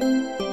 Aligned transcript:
you 0.00 0.49